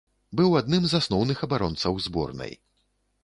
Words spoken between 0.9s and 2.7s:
з асноўных абаронцаў зборнай.